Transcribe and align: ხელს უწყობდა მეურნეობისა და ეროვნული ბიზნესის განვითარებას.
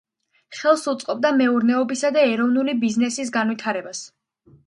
ხელს 0.59 0.85
უწყობდა 0.93 1.31
მეურნეობისა 1.41 2.11
და 2.17 2.23
ეროვნული 2.29 2.75
ბიზნესის 2.87 3.31
განვითარებას. 3.39 4.05